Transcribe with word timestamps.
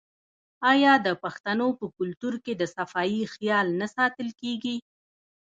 آیا 0.71 0.93
د 1.05 1.07
پښتنو 1.23 1.67
په 1.79 1.85
کلتور 1.97 2.33
کې 2.43 2.53
د 2.55 2.63
صفايي 2.75 3.23
خیال 3.33 3.67
نه 3.81 3.87
ساتل 3.95 4.29
کیږي؟ 4.41 4.75